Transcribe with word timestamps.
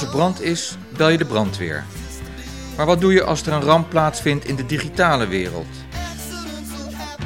Als 0.00 0.08
er 0.08 0.16
brand 0.16 0.40
is, 0.40 0.76
bel 0.96 1.08
je 1.08 1.18
de 1.18 1.24
brandweer. 1.24 1.84
Maar 2.76 2.86
wat 2.86 3.00
doe 3.00 3.12
je 3.12 3.24
als 3.24 3.46
er 3.46 3.52
een 3.52 3.62
ramp 3.62 3.88
plaatsvindt 3.88 4.44
in 4.44 4.56
de 4.56 4.66
digitale 4.66 5.26
wereld? 5.26 5.66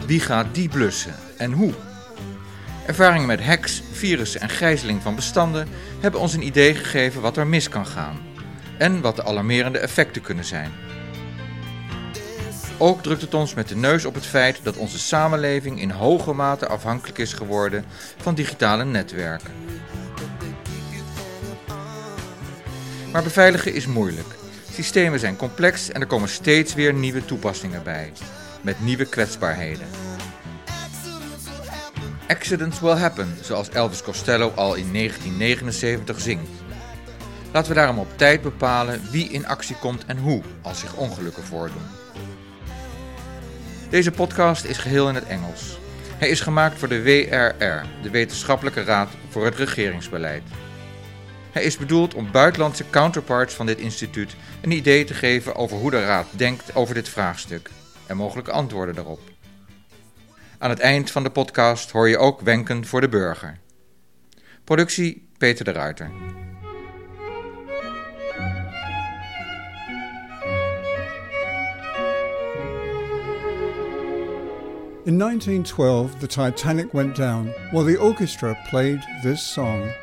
Wie 0.06 0.20
gaat 0.20 0.46
die 0.52 0.68
blussen 0.68 1.14
en 1.36 1.52
hoe? 1.52 1.72
Ervaringen 2.86 3.26
met 3.26 3.44
hacks, 3.44 3.82
virussen 3.92 4.40
en 4.40 4.48
gijzeling 4.48 5.02
van 5.02 5.14
bestanden 5.14 5.68
hebben 6.00 6.20
ons 6.20 6.34
een 6.34 6.46
idee 6.46 6.74
gegeven 6.74 7.20
wat 7.20 7.36
er 7.36 7.46
mis 7.46 7.68
kan 7.68 7.86
gaan 7.86 8.18
en 8.78 9.00
wat 9.00 9.16
de 9.16 9.24
alarmerende 9.24 9.78
effecten 9.78 10.22
kunnen 10.22 10.44
zijn. 10.44 10.72
Ook 12.78 13.02
drukt 13.02 13.20
het 13.20 13.34
ons 13.34 13.54
met 13.54 13.68
de 13.68 13.76
neus 13.76 14.04
op 14.04 14.14
het 14.14 14.26
feit 14.26 14.60
dat 14.62 14.76
onze 14.76 14.98
samenleving 14.98 15.80
in 15.80 15.90
hoge 15.90 16.32
mate 16.32 16.66
afhankelijk 16.66 17.18
is 17.18 17.32
geworden 17.32 17.84
van 18.16 18.34
digitale 18.34 18.84
netwerken. 18.84 19.52
Maar 23.14 23.22
beveiligen 23.22 23.74
is 23.74 23.86
moeilijk. 23.86 24.26
Systemen 24.72 25.20
zijn 25.20 25.36
complex 25.36 25.90
en 25.90 26.00
er 26.00 26.06
komen 26.06 26.28
steeds 26.28 26.74
weer 26.74 26.94
nieuwe 26.94 27.24
toepassingen 27.24 27.82
bij, 27.82 28.12
met 28.60 28.80
nieuwe 28.80 29.04
kwetsbaarheden. 29.04 29.86
Accidents 32.28 32.80
will 32.80 32.96
happen, 32.96 33.36
zoals 33.40 33.68
Elvis 33.68 34.02
Costello 34.02 34.52
al 34.54 34.74
in 34.74 34.92
1979 34.92 36.20
zingt. 36.20 36.50
Laten 37.52 37.68
we 37.68 37.74
daarom 37.78 37.98
op 37.98 38.18
tijd 38.18 38.42
bepalen 38.42 39.00
wie 39.10 39.28
in 39.28 39.46
actie 39.46 39.76
komt 39.76 40.04
en 40.04 40.18
hoe 40.18 40.42
als 40.62 40.80
zich 40.80 40.96
ongelukken 40.96 41.44
voordoen. 41.44 41.86
Deze 43.90 44.10
podcast 44.10 44.64
is 44.64 44.78
geheel 44.78 45.08
in 45.08 45.14
het 45.14 45.26
Engels. 45.26 45.78
Hij 46.18 46.28
is 46.28 46.40
gemaakt 46.40 46.78
voor 46.78 46.88
de 46.88 47.02
WRR, 47.02 47.86
de 48.02 48.10
Wetenschappelijke 48.10 48.82
Raad 48.82 49.10
voor 49.28 49.44
het 49.44 49.56
Regeringsbeleid. 49.56 50.42
Hij 51.54 51.62
is 51.62 51.76
bedoeld 51.76 52.14
om 52.14 52.30
buitenlandse 52.30 52.90
counterparts 52.90 53.54
van 53.54 53.66
dit 53.66 53.78
instituut 53.78 54.36
een 54.60 54.70
idee 54.70 55.04
te 55.04 55.14
geven 55.14 55.54
over 55.54 55.76
hoe 55.76 55.90
de 55.90 56.04
Raad 56.04 56.26
denkt 56.30 56.74
over 56.74 56.94
dit 56.94 57.08
vraagstuk 57.08 57.70
en 58.06 58.16
mogelijke 58.16 58.50
antwoorden 58.50 58.94
daarop. 58.94 59.20
Aan 60.58 60.70
het 60.70 60.78
eind 60.78 61.10
van 61.10 61.22
de 61.22 61.30
podcast 61.30 61.90
hoor 61.90 62.08
je 62.08 62.18
ook 62.18 62.40
wenken 62.40 62.86
voor 62.86 63.00
de 63.00 63.08
burger. 63.08 63.58
Productie 64.64 65.28
Peter 65.38 65.64
de 65.64 65.72
Ruiter. 65.72 66.10
In 75.04 75.18
1912, 75.18 76.18
the 76.18 76.26
Titanic 76.26 76.92
went 76.92 77.16
down 77.16 77.52
while 77.70 77.92
the 77.92 78.00
orchestra 78.00 78.56
played 78.70 79.00
this 79.22 79.52
song. 79.52 80.02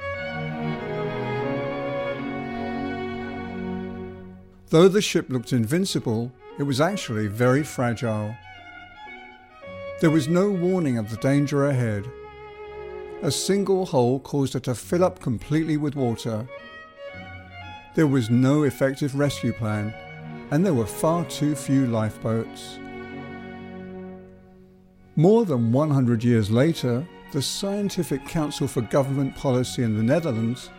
Though 4.72 4.88
the 4.88 5.02
ship 5.02 5.30
looked 5.30 5.52
invincible, 5.52 6.32
it 6.58 6.64
was 6.64 6.80
actually 6.80 7.28
very 7.28 7.62
fragile. 7.62 8.34
There 10.00 10.10
was 10.10 10.30
no 10.30 10.50
warning 10.50 10.98
of 10.98 11.10
the 11.10 11.18
danger 11.18 11.66
ahead. 11.66 12.10
A 13.22 13.32
single 13.32 13.86
hole 13.86 14.22
caused 14.22 14.56
it 14.56 14.64
to 14.64 14.74
fill 14.74 15.04
up 15.04 15.20
completely 15.20 15.76
with 15.76 15.98
water. 15.98 16.48
There 17.96 18.08
was 18.08 18.30
no 18.30 18.64
effective 18.64 19.14
rescue 19.14 19.52
plan, 19.52 19.94
and 20.52 20.66
there 20.66 20.74
were 20.74 20.86
far 20.86 21.26
too 21.26 21.54
few 21.54 21.88
lifeboats. 21.88 22.80
More 25.18 25.44
than 25.44 25.74
100 25.74 26.24
years 26.24 26.50
later, 26.50 27.06
the 27.34 27.42
Scientific 27.42 28.26
Council 28.26 28.70
for 28.70 28.82
Government 28.84 29.36
Policy 29.36 29.84
in 29.84 29.98
the 29.98 30.04
Netherlands 30.04 30.70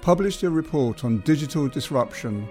published 0.00 0.42
a 0.42 0.48
report 0.48 1.04
on 1.04 1.20
digital 1.20 1.68
disruption. 1.68 2.48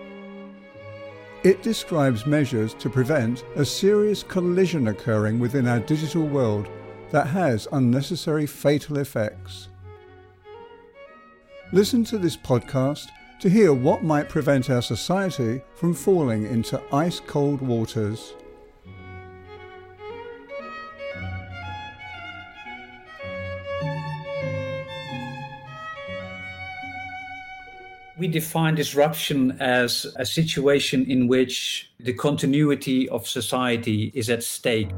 It 1.44 1.64
describes 1.64 2.28
measures 2.28 2.76
to 2.76 2.88
prevent 2.88 3.46
a 3.56 3.66
serious 3.66 4.22
collision 4.22 4.90
occurring 4.90 5.40
within 5.40 5.68
our 5.68 5.80
digital 5.80 6.28
world 6.28 6.70
that 7.10 7.26
has 7.26 7.68
unnecessary 7.72 8.46
fatal 8.46 9.00
effects. 9.00 9.70
Listen 11.74 12.04
to 12.04 12.20
this 12.20 12.38
podcast 12.38 13.08
to 13.40 13.50
hear 13.50 13.74
what 13.74 14.04
might 14.04 14.30
prevent 14.30 14.70
our 14.70 14.84
society 14.84 15.64
from 15.74 15.96
falling 15.96 16.46
into 16.46 16.80
ice 16.94 17.20
cold 17.20 17.60
waters. 17.60 18.36
We 28.22 28.28
define 28.28 28.76
disruption 28.76 29.58
as 29.60 30.06
a 30.16 30.28
situation 30.28 31.10
in 31.10 31.28
which 31.28 31.92
the 32.00 32.14
continuity 32.14 33.10
of 33.10 33.28
society 33.28 34.12
is 34.14 34.30
at 34.30 34.44
stake. 34.44 34.92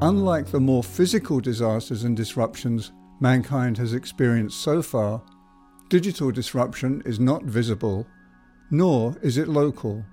Unlike 0.00 0.52
the 0.52 0.60
more 0.60 0.84
physical 0.84 1.40
disasters 1.40 2.04
and 2.04 2.16
disruptions 2.16 2.92
mankind 3.18 3.78
has 3.78 3.94
experienced 3.94 4.60
so 4.60 4.80
far, 4.80 5.24
digital 5.88 6.30
disruption 6.30 7.02
is 7.04 7.18
not 7.18 7.42
visible, 7.42 8.06
nor 8.70 9.16
is 9.22 9.38
it 9.38 9.48
local. 9.48 10.04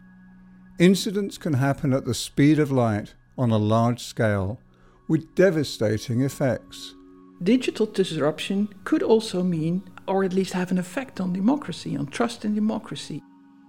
Incidents 0.79 1.37
can 1.37 1.53
happen 1.53 1.93
at 1.93 2.05
the 2.05 2.15
speed 2.15 2.57
of 2.57 2.71
light 2.71 3.13
on 3.37 3.51
a 3.51 3.59
large 3.59 4.01
scale, 4.01 4.59
with 5.07 5.35
devastating 5.35 6.21
effects. 6.21 6.95
Digital 7.43 7.85
disruption 7.85 8.69
could 8.85 9.03
also 9.03 9.43
mean, 9.43 9.83
or 10.09 10.23
at 10.23 10.33
least 10.33 10.53
have 10.53 10.71
an 10.71 10.79
effect 10.79 11.21
on 11.21 11.31
democracy, 11.31 11.95
on 11.95 12.07
trust 12.07 12.43
in 12.43 12.55
democracy. 12.55 13.21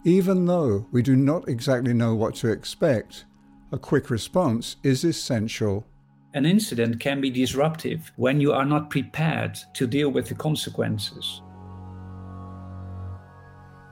Even 0.04 0.46
though 0.46 0.86
we 0.90 1.02
do 1.02 1.14
not 1.14 1.46
exactly 1.48 1.92
know 1.92 2.14
what 2.14 2.34
to 2.36 2.48
expect, 2.48 3.26
a 3.70 3.78
quick 3.78 4.08
response 4.08 4.76
is 4.82 5.04
essential. 5.04 5.86
An 6.32 6.46
incident 6.46 6.98
can 6.98 7.20
be 7.20 7.28
disruptive 7.28 8.10
when 8.16 8.40
you 8.40 8.52
are 8.52 8.64
not 8.64 8.88
prepared 8.88 9.58
to 9.74 9.86
deal 9.86 10.08
with 10.08 10.28
the 10.28 10.34
consequences. 10.34 11.42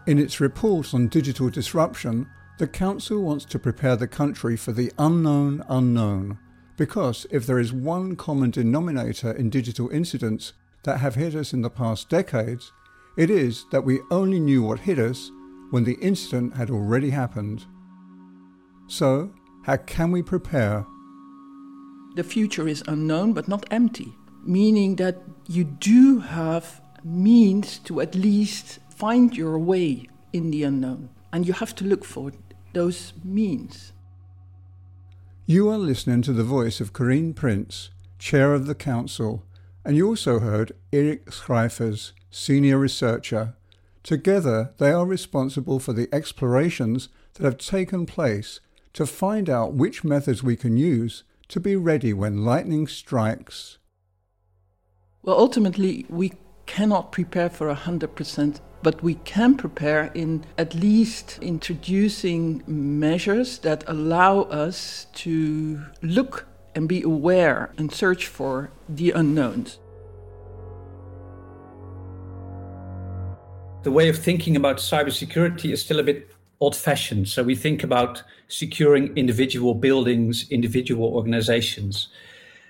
In 0.06 0.18
its 0.18 0.40
report 0.40 0.94
on 0.94 1.08
digital 1.08 1.50
disruption, 1.50 2.26
the 2.58 2.66
Council 2.66 3.22
wants 3.22 3.44
to 3.44 3.58
prepare 3.58 3.94
the 3.94 4.08
country 4.08 4.56
for 4.56 4.72
the 4.72 4.90
unknown 4.98 5.62
unknown. 5.68 6.38
Because 6.78 7.26
if 7.30 7.44
there 7.44 7.58
is 7.58 7.72
one 7.72 8.16
common 8.16 8.50
denominator 8.50 9.32
in 9.32 9.50
digital 9.50 9.90
incidents 9.90 10.54
that 10.84 10.98
have 10.98 11.14
hit 11.14 11.34
us 11.34 11.52
in 11.52 11.62
the 11.62 11.70
past 11.70 12.08
decades, 12.08 12.72
it 13.16 13.30
is 13.30 13.66
that 13.70 13.84
we 13.84 14.00
only 14.10 14.38
knew 14.38 14.62
what 14.62 14.80
hit 14.80 14.98
us 14.98 15.30
when 15.70 15.84
the 15.84 15.98
incident 16.00 16.56
had 16.56 16.70
already 16.70 17.10
happened. 17.10 17.66
So, 18.86 19.32
how 19.64 19.76
can 19.76 20.12
we 20.12 20.22
prepare? 20.22 20.86
The 22.14 22.24
future 22.24 22.66
is 22.68 22.82
unknown 22.88 23.32
but 23.32 23.48
not 23.48 23.66
empty, 23.70 24.14
meaning 24.44 24.96
that 24.96 25.22
you 25.46 25.64
do 25.64 26.20
have 26.20 26.80
means 27.04 27.78
to 27.80 28.00
at 28.00 28.14
least 28.14 28.78
find 28.88 29.36
your 29.36 29.58
way 29.58 30.08
in 30.32 30.50
the 30.50 30.64
unknown. 30.64 31.10
And 31.32 31.46
you 31.46 31.52
have 31.52 31.74
to 31.76 31.84
look 31.84 32.04
for 32.04 32.32
those 32.72 33.12
means. 33.24 33.92
You 35.44 35.68
are 35.70 35.78
listening 35.78 36.22
to 36.22 36.32
the 36.32 36.44
voice 36.44 36.80
of 36.80 36.92
Corien 36.92 37.34
Prins, 37.34 37.90
Chair 38.18 38.52
of 38.54 38.66
the 38.66 38.74
Council, 38.74 39.44
and 39.88 39.96
you 39.96 40.06
also 40.06 40.38
heard 40.40 40.72
Erik 40.92 41.30
Schrijvers, 41.30 42.12
Senior 42.30 42.76
Researcher. 42.76 43.54
Together, 44.02 44.74
they 44.76 44.90
are 44.90 45.06
responsible 45.06 45.80
for 45.80 45.94
the 45.94 46.10
explorations 46.12 47.08
that 47.32 47.44
have 47.44 47.56
taken 47.56 48.04
place 48.04 48.60
to 48.92 49.06
find 49.06 49.48
out 49.48 49.72
which 49.72 50.04
methods 50.04 50.42
we 50.42 50.56
can 50.56 50.76
use 50.76 51.24
to 51.48 51.58
be 51.58 51.74
ready 51.74 52.12
when 52.12 52.44
lightning 52.44 52.86
strikes. 52.86 53.78
Well, 55.22 55.38
ultimately, 55.38 56.04
we 56.10 56.34
cannot 56.66 57.10
prepare 57.10 57.48
for 57.48 57.74
100%, 57.74 58.60
but 58.82 59.02
we 59.02 59.14
can 59.14 59.56
prepare 59.56 60.10
in 60.12 60.44
at 60.58 60.74
least 60.74 61.38
introducing 61.40 62.62
measures 62.66 63.56
that 63.60 63.84
allow 63.86 64.42
us 64.42 65.06
to 65.14 65.80
look 66.02 66.46
and 66.78 66.88
be 66.88 67.02
aware 67.02 67.72
and 67.76 67.92
search 67.92 68.28
for 68.28 68.70
the 68.88 69.10
unknowns. 69.10 69.80
The 73.82 73.90
way 73.90 74.08
of 74.08 74.16
thinking 74.16 74.54
about 74.54 74.76
cybersecurity 74.76 75.72
is 75.72 75.82
still 75.82 75.98
a 75.98 76.04
bit 76.04 76.30
old 76.60 76.76
fashioned. 76.76 77.28
So 77.28 77.42
we 77.42 77.56
think 77.56 77.82
about 77.82 78.22
securing 78.46 79.16
individual 79.16 79.74
buildings, 79.74 80.46
individual 80.50 81.08
organizations. 81.14 82.10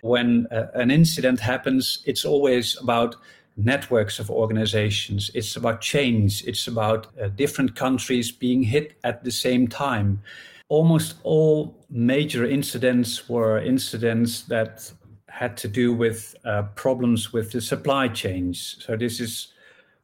When 0.01 0.47
uh, 0.51 0.69
an 0.73 0.91
incident 0.91 1.41
happens, 1.41 2.03
it's 2.07 2.25
always 2.25 2.81
about 2.81 3.15
networks 3.59 4.19
of 4.19 4.31
organizations. 4.31 5.31
It's 5.35 5.55
about 5.55 5.83
change. 5.83 6.45
It's 6.47 6.67
about 6.67 7.09
uh, 7.21 7.29
different 7.29 7.77
countries 7.77 8.33
being 8.33 8.63
hit 8.63 8.97
at 9.05 9.23
the 9.25 9.33
same 9.33 9.69
time. 9.69 10.23
Almost 10.71 11.17
all 11.23 11.75
major 11.89 12.45
incidents 12.45 13.27
were 13.27 13.59
incidents 13.59 14.43
that 14.43 14.93
had 15.29 15.57
to 15.59 15.69
do 15.69 15.95
with 15.95 16.37
uh, 16.45 16.65
problems 16.75 17.33
with 17.33 17.53
the 17.53 17.61
supply 17.63 18.09
chains. 18.09 18.77
So 18.81 18.95
this 18.95 19.19
is, 19.19 19.55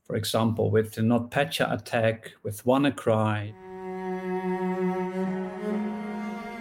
for 0.07 0.17
example, 0.17 0.71
with 0.71 0.93
the 0.93 1.03
NotPetya 1.03 1.71
attack, 1.71 2.33
with 2.43 2.65
WannaCry. 2.65 3.53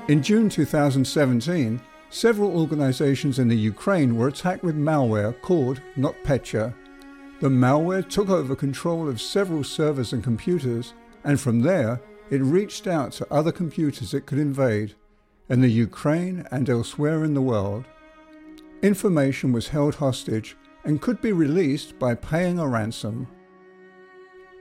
In 0.09 0.21
June 0.21 0.49
2017, 0.49 1.79
several 2.09 2.59
organizations 2.59 3.39
in 3.39 3.47
the 3.47 3.55
Ukraine 3.55 4.17
were 4.17 4.27
attacked 4.27 4.63
with 4.63 4.75
malware 4.75 5.39
called 5.41 5.79
NotPetya. 5.95 6.73
The 7.39 7.47
malware 7.47 8.07
took 8.09 8.27
over 8.27 8.53
control 8.53 9.07
of 9.07 9.21
several 9.21 9.63
servers 9.63 10.11
and 10.11 10.21
computers, 10.21 10.93
and 11.23 11.39
from 11.39 11.61
there, 11.61 12.01
it 12.29 12.41
reached 12.41 12.87
out 12.87 13.11
to 13.13 13.33
other 13.33 13.51
computers 13.51 14.13
it 14.13 14.25
could 14.25 14.39
invade 14.39 14.95
in 15.49 15.61
the 15.61 15.71
Ukraine 15.71 16.47
and 16.51 16.69
elsewhere 16.69 17.23
in 17.23 17.33
the 17.33 17.41
world. 17.41 17.85
Information 18.81 19.51
was 19.51 19.67
held 19.67 19.95
hostage 19.95 20.57
and 20.83 21.01
could 21.01 21.21
be 21.21 21.31
released 21.31 21.97
by 21.99 22.15
paying 22.15 22.59
a 22.59 22.67
ransom. 22.67 23.27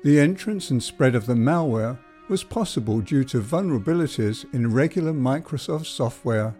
The 0.05 0.21
entrance 0.21 0.71
and 0.71 0.83
spread 0.83 1.15
of 1.15 1.27
the 1.27 1.35
malware 1.35 1.99
was 2.29 2.45
possible 2.45 3.01
due 3.01 3.25
to 3.25 3.41
vulnerabilities 3.41 4.53
in 4.55 4.73
regular 4.73 5.13
Microsoft 5.13 5.87
software. 5.87 6.55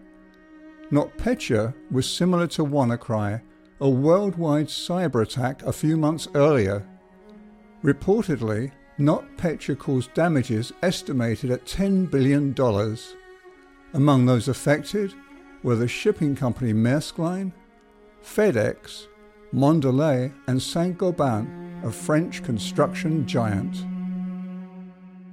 NotPetya 0.91 1.73
was 1.91 2.09
similar 2.09 2.47
to 2.47 2.63
WannaCry, 2.63 3.41
a 3.81 3.89
worldwide 3.89 4.67
cyber 4.67 5.23
attack 5.23 5.63
a 5.63 5.73
few 5.73 5.97
months 5.97 6.27
earlier. 6.35 6.87
Reportedly, 7.83 8.71
NotPetya 8.99 9.77
caused 9.79 10.13
damages 10.13 10.71
estimated 10.83 11.49
at 11.49 11.65
$10 11.65 12.11
billion. 12.11 12.55
Among 13.93 14.25
those 14.25 14.47
affected 14.47 15.13
were 15.63 15.75
the 15.75 15.87
shipping 15.87 16.35
company 16.35 16.73
Maersk 16.73 17.17
Line, 17.17 17.53
FedEx, 18.23 19.07
Mondelez, 19.53 20.31
and 20.47 20.61
Saint 20.61 20.97
Gobain, 20.97 21.83
a 21.83 21.91
French 21.91 22.43
construction 22.43 23.25
giant. 23.25 23.83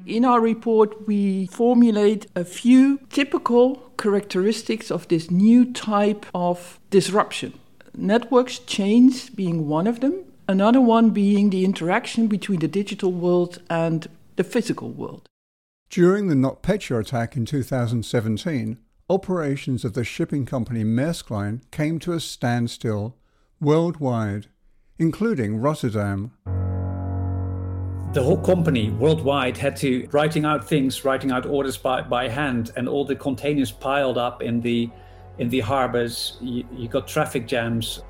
In 0.06 0.24
our 0.24 0.40
report, 0.40 1.06
we 1.06 1.46
formulate 1.48 2.26
a 2.34 2.44
few 2.44 2.98
typical 3.10 3.76
characteristics 3.98 4.90
of 4.90 5.06
this 5.08 5.30
new 5.30 5.70
type 5.72 6.24
of 6.34 6.80
disruption. 6.88 7.58
Networks 7.94 8.58
change 8.60 9.36
being 9.36 9.68
one 9.68 9.86
of 9.86 10.00
them, 10.00 10.24
another 10.50 10.80
one 10.80 11.10
being 11.10 11.50
the 11.50 11.64
interaction 11.64 12.26
between 12.26 12.58
the 12.58 12.68
digital 12.68 13.12
world 13.12 13.62
and 13.70 14.08
the 14.34 14.42
physical 14.42 14.90
world. 14.90 15.28
During 15.88 16.26
the 16.26 16.34
NotPetya 16.34 16.98
attack 16.98 17.36
in 17.36 17.46
2017, 17.46 18.78
operations 19.08 19.84
of 19.84 19.94
the 19.94 20.04
shipping 20.04 20.44
company 20.46 20.82
Maersk 20.82 21.30
Line 21.30 21.62
came 21.70 22.00
to 22.00 22.12
a 22.12 22.20
standstill 22.20 23.16
worldwide, 23.60 24.48
including 24.98 25.60
Rotterdam. 25.60 26.32
The 28.12 28.22
whole 28.22 28.40
company 28.40 28.90
worldwide 28.90 29.56
had 29.56 29.76
to 29.76 30.08
writing 30.10 30.44
out 30.44 30.66
things, 30.66 31.04
writing 31.04 31.30
out 31.30 31.46
orders 31.46 31.76
by, 31.76 32.02
by 32.02 32.28
hand, 32.28 32.72
and 32.76 32.88
all 32.88 33.04
the 33.04 33.14
containers 33.14 33.70
piled 33.70 34.18
up 34.18 34.42
in 34.42 34.60
the 34.60 34.90
in 35.38 35.48
the 35.48 35.60
harbors. 35.60 36.36
You, 36.40 36.64
you 36.72 36.88
got 36.88 37.06
traffic 37.06 37.46
jams. 37.46 38.02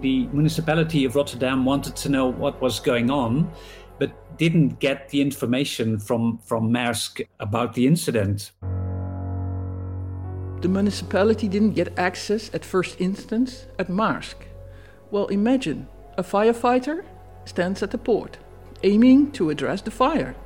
The 0.00 0.26
municipality 0.28 1.04
of 1.04 1.16
Rotterdam 1.16 1.64
wanted 1.64 1.96
to 1.96 2.08
know 2.08 2.26
what 2.26 2.60
was 2.60 2.78
going 2.78 3.10
on, 3.10 3.50
but 3.98 4.38
didn't 4.38 4.78
get 4.78 5.08
the 5.08 5.20
information 5.20 5.98
from, 5.98 6.38
from 6.38 6.72
Maersk 6.72 7.26
about 7.40 7.74
the 7.74 7.86
incident. 7.86 8.52
The 10.60 10.68
municipality 10.68 11.48
didn't 11.48 11.72
get 11.72 11.98
access 11.98 12.50
at 12.54 12.64
first 12.64 13.00
instance 13.00 13.66
at 13.78 13.88
Maersk. 13.88 14.36
Well, 15.10 15.26
imagine 15.26 15.88
a 16.16 16.22
firefighter 16.22 17.04
stands 17.44 17.82
at 17.82 17.90
the 17.90 17.98
port, 17.98 18.38
aiming 18.82 19.32
to 19.32 19.50
address 19.50 19.82
the 19.82 19.90
fire. 19.90 20.36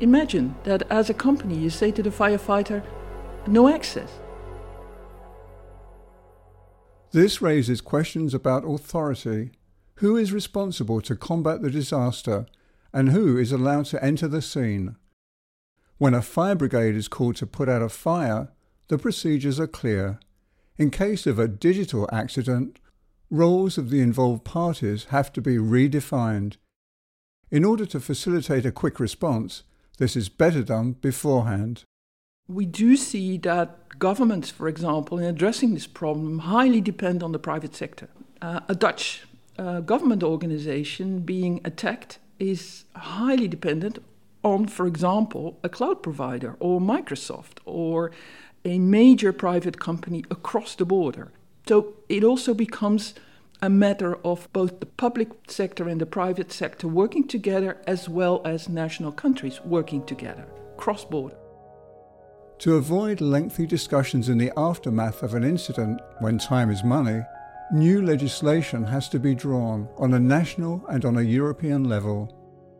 Imagine 0.00 0.56
that 0.64 0.82
as 0.90 1.10
a 1.10 1.14
company 1.14 1.56
you 1.56 1.70
say 1.70 1.90
to 1.92 2.02
the 2.02 2.10
firefighter, 2.10 2.82
no 3.46 3.68
access. 3.68 4.10
This 7.16 7.40
raises 7.40 7.80
questions 7.80 8.34
about 8.34 8.68
authority. 8.68 9.52
Who 10.00 10.18
is 10.18 10.34
responsible 10.34 11.00
to 11.00 11.16
combat 11.16 11.62
the 11.62 11.70
disaster 11.70 12.44
and 12.92 13.08
who 13.08 13.38
is 13.38 13.52
allowed 13.52 13.86
to 13.86 14.04
enter 14.04 14.28
the 14.28 14.42
scene? 14.42 14.96
When 15.96 16.12
a 16.12 16.20
fire 16.20 16.54
brigade 16.54 16.94
is 16.94 17.08
called 17.08 17.36
to 17.36 17.46
put 17.46 17.70
out 17.70 17.80
a 17.80 17.88
fire, 17.88 18.48
the 18.88 18.98
procedures 18.98 19.58
are 19.58 19.66
clear. 19.66 20.20
In 20.76 20.90
case 20.90 21.26
of 21.26 21.38
a 21.38 21.48
digital 21.48 22.06
accident, 22.12 22.80
roles 23.30 23.78
of 23.78 23.88
the 23.88 24.02
involved 24.02 24.44
parties 24.44 25.04
have 25.04 25.32
to 25.32 25.40
be 25.40 25.56
redefined. 25.56 26.58
In 27.50 27.64
order 27.64 27.86
to 27.86 27.98
facilitate 27.98 28.66
a 28.66 28.70
quick 28.70 29.00
response, 29.00 29.62
this 29.96 30.16
is 30.16 30.28
better 30.28 30.62
done 30.62 30.92
beforehand. 30.92 31.84
We 32.48 32.64
do 32.64 32.96
see 32.96 33.38
that 33.38 33.98
governments, 33.98 34.50
for 34.50 34.68
example, 34.68 35.18
in 35.18 35.24
addressing 35.24 35.74
this 35.74 35.86
problem, 35.86 36.40
highly 36.40 36.80
depend 36.80 37.22
on 37.22 37.32
the 37.32 37.38
private 37.40 37.74
sector. 37.74 38.08
Uh, 38.40 38.60
a 38.68 38.74
Dutch 38.74 39.26
uh, 39.58 39.80
government 39.80 40.22
organization 40.22 41.20
being 41.20 41.60
attacked 41.64 42.18
is 42.38 42.84
highly 42.94 43.48
dependent 43.48 43.98
on, 44.44 44.68
for 44.68 44.86
example, 44.86 45.58
a 45.64 45.68
cloud 45.68 46.02
provider 46.02 46.56
or 46.60 46.80
Microsoft 46.80 47.58
or 47.64 48.12
a 48.64 48.78
major 48.78 49.32
private 49.32 49.80
company 49.80 50.24
across 50.30 50.76
the 50.76 50.84
border. 50.84 51.32
So 51.66 51.94
it 52.08 52.22
also 52.22 52.54
becomes 52.54 53.14
a 53.60 53.70
matter 53.70 54.18
of 54.24 54.48
both 54.52 54.78
the 54.78 54.86
public 54.86 55.30
sector 55.48 55.88
and 55.88 56.00
the 56.00 56.06
private 56.06 56.52
sector 56.52 56.86
working 56.86 57.26
together, 57.26 57.78
as 57.86 58.08
well 58.08 58.42
as 58.44 58.68
national 58.68 59.12
countries 59.12 59.60
working 59.64 60.04
together, 60.04 60.46
cross 60.76 61.04
border. 61.04 61.36
To 62.60 62.76
avoid 62.76 63.20
lengthy 63.20 63.66
discussions 63.66 64.30
in 64.30 64.38
the 64.38 64.50
aftermath 64.56 65.22
of 65.22 65.34
an 65.34 65.44
incident 65.44 66.00
when 66.20 66.38
time 66.38 66.70
is 66.70 66.82
money, 66.82 67.20
new 67.70 68.00
legislation 68.00 68.82
has 68.84 69.10
to 69.10 69.18
be 69.18 69.34
drawn 69.34 69.88
on 69.98 70.14
a 70.14 70.18
national 70.18 70.82
and 70.88 71.04
on 71.04 71.18
a 71.18 71.22
European 71.22 71.84
level. 71.84 72.32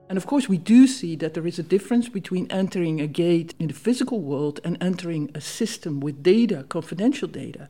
And 0.08 0.16
of 0.16 0.26
course, 0.26 0.48
we 0.48 0.56
do 0.56 0.86
see 0.86 1.14
that 1.16 1.34
there 1.34 1.46
is 1.46 1.58
a 1.58 1.62
difference 1.62 2.08
between 2.08 2.50
entering 2.50 3.00
a 3.00 3.06
gate 3.06 3.54
in 3.58 3.68
the 3.68 3.74
physical 3.74 4.20
world 4.20 4.60
and 4.64 4.78
entering 4.80 5.30
a 5.34 5.42
system 5.42 6.00
with 6.00 6.22
data, 6.22 6.64
confidential 6.68 7.28
data. 7.28 7.68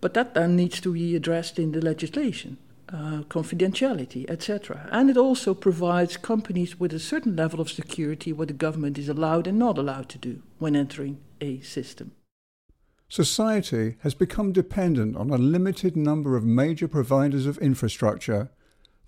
But 0.00 0.14
that 0.14 0.34
then 0.34 0.56
needs 0.56 0.80
to 0.80 0.92
be 0.92 1.14
addressed 1.14 1.56
in 1.56 1.70
the 1.70 1.80
legislation, 1.80 2.58
uh, 2.92 3.22
confidentiality, 3.28 4.28
etc. 4.30 4.88
And 4.92 5.08
it 5.08 5.16
also 5.16 5.54
provides 5.54 6.16
companies 6.16 6.78
with 6.78 6.92
a 6.92 6.98
certain 6.98 7.34
level 7.36 7.60
of 7.60 7.70
security 7.70 8.32
what 8.32 8.48
the 8.48 8.54
government 8.54 8.98
is 8.98 9.08
allowed 9.08 9.46
and 9.46 9.58
not 9.58 9.78
allowed 9.78 10.08
to 10.10 10.18
do 10.18 10.42
when 10.58 10.76
entering 10.76 11.18
a 11.40 11.60
system. 11.60 12.12
Society 13.08 13.96
has 14.00 14.14
become 14.14 14.52
dependent 14.52 15.16
on 15.16 15.30
a 15.30 15.36
limited 15.36 15.96
number 15.96 16.36
of 16.36 16.44
major 16.44 16.88
providers 16.88 17.46
of 17.46 17.58
infrastructure. 17.58 18.50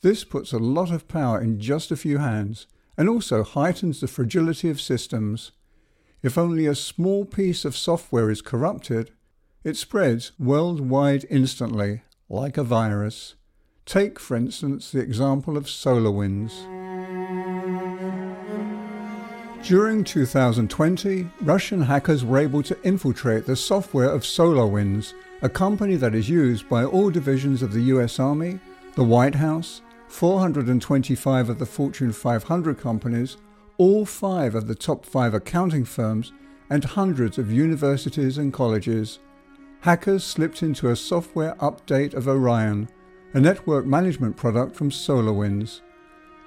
This 0.02 0.24
puts 0.24 0.52
a 0.52 0.58
lot 0.58 0.90
of 0.90 1.08
power 1.08 1.40
in 1.40 1.58
just 1.60 1.90
a 1.90 1.96
few 1.96 2.18
hands 2.18 2.66
and 2.98 3.08
also 3.08 3.42
heightens 3.42 4.00
the 4.00 4.06
fragility 4.06 4.68
of 4.68 4.80
systems. 4.80 5.52
If 6.22 6.38
only 6.38 6.66
a 6.66 6.74
small 6.74 7.24
piece 7.24 7.64
of 7.64 7.76
software 7.76 8.30
is 8.30 8.42
corrupted, 8.42 9.10
it 9.62 9.76
spreads 9.76 10.32
worldwide 10.38 11.24
instantly, 11.30 12.02
like 12.28 12.58
a 12.58 12.64
virus. 12.64 13.34
Take, 13.86 14.18
for 14.18 14.34
instance, 14.34 14.90
the 14.90 15.00
example 15.00 15.58
of 15.58 15.66
SolarWinds. 15.66 16.52
During 19.62 20.04
2020, 20.04 21.28
Russian 21.42 21.82
hackers 21.82 22.24
were 22.24 22.38
able 22.38 22.62
to 22.62 22.80
infiltrate 22.82 23.44
the 23.44 23.56
software 23.56 24.08
of 24.08 24.22
SolarWinds, 24.22 25.12
a 25.42 25.48
company 25.48 25.96
that 25.96 26.14
is 26.14 26.30
used 26.30 26.68
by 26.68 26.84
all 26.84 27.10
divisions 27.10 27.62
of 27.62 27.72
the 27.72 27.82
US 27.82 28.18
Army, 28.18 28.58
the 28.94 29.04
White 29.04 29.34
House, 29.34 29.82
425 30.08 31.50
of 31.50 31.58
the 31.58 31.66
Fortune 31.66 32.12
500 32.12 32.78
companies, 32.78 33.36
all 33.76 34.06
five 34.06 34.54
of 34.54 34.66
the 34.66 34.74
top 34.74 35.04
five 35.04 35.34
accounting 35.34 35.84
firms, 35.84 36.32
and 36.70 36.84
hundreds 36.84 37.36
of 37.36 37.52
universities 37.52 38.38
and 38.38 38.52
colleges. 38.52 39.18
Hackers 39.80 40.24
slipped 40.24 40.62
into 40.62 40.88
a 40.88 40.96
software 40.96 41.54
update 41.56 42.14
of 42.14 42.28
Orion, 42.28 42.88
a 43.34 43.40
network 43.40 43.84
management 43.84 44.36
product 44.36 44.76
from 44.76 44.90
SolarWinds. 44.90 45.80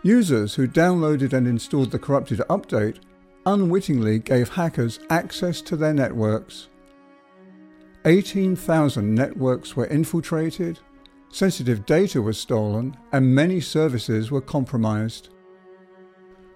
Users 0.03 0.55
who 0.55 0.67
downloaded 0.67 1.33
and 1.33 1.45
installed 1.45 1.91
the 1.91 1.99
corrupted 1.99 2.39
update 2.49 2.99
unwittingly 3.45 4.19
gave 4.19 4.49
hackers 4.49 4.99
access 5.09 5.61
to 5.61 5.75
their 5.75 5.93
networks. 5.93 6.69
18,000 8.05 9.13
networks 9.13 9.75
were 9.75 9.87
infiltrated, 9.87 10.79
sensitive 11.29 11.85
data 11.85 12.21
was 12.21 12.39
stolen, 12.39 12.95
and 13.11 13.35
many 13.35 13.59
services 13.59 14.31
were 14.31 14.39
compromised. 14.39 15.29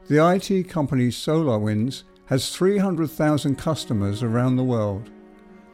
The 0.08 0.26
IT 0.26 0.70
company 0.70 1.10
SolarWinds 1.10 2.04
has 2.28 2.56
300,000 2.56 3.58
customers 3.58 4.24
around 4.24 4.56
the 4.56 4.64
world. 4.64 5.10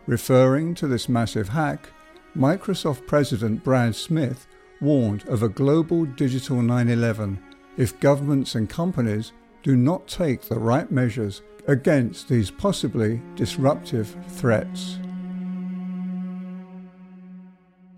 Referring 0.08 0.74
to 0.76 0.88
this 0.88 1.08
massive 1.08 1.50
hack, 1.50 1.92
Microsoft 2.38 3.08
President 3.08 3.64
Brad 3.64 3.96
Smith 3.96 4.46
warned 4.80 5.28
of 5.28 5.42
a 5.42 5.50
global 5.50 6.06
digital 6.06 6.62
9 6.62 6.88
11 6.88 7.40
if 7.78 8.00
governments 8.00 8.54
and 8.54 8.70
companies 8.70 9.32
do 9.64 9.76
not 9.76 10.08
take 10.08 10.44
the 10.44 10.60
right 10.60 10.92
measures 10.92 11.42
against 11.66 12.30
these 12.30 12.52
possibly 12.52 13.20
disruptive 13.36 14.16
threats. 14.28 15.00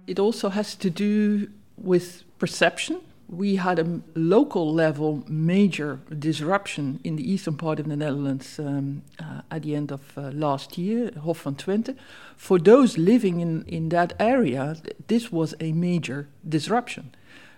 It 0.07 0.19
also 0.19 0.47
has 0.47 0.73
to 0.75 0.89
do 0.89 1.49
with 1.75 2.23
perception. 2.39 3.01
We 3.31 3.57
had 3.57 3.77
a 3.77 4.01
local 4.15 4.73
level 4.73 5.23
major 5.27 5.99
disruption 6.17 6.99
in 7.03 7.15
the 7.15 7.31
eastern 7.31 7.57
part 7.57 7.79
of 7.79 7.87
the 7.87 7.95
Netherlands 7.95 8.57
um, 8.57 9.03
uh, 9.19 9.41
at 9.51 9.61
the 9.61 9.75
end 9.75 9.91
of 9.91 10.17
uh, 10.17 10.31
last 10.31 10.79
year, 10.79 11.11
Hof 11.23 11.43
van 11.43 11.53
Twente. 11.53 11.95
For 12.35 12.57
those 12.57 12.97
living 12.97 13.39
in, 13.39 13.65
in 13.65 13.89
that 13.89 14.13
area, 14.19 14.77
this 15.07 15.31
was 15.31 15.53
a 15.59 15.73
major 15.73 16.27
disruption. 16.47 17.13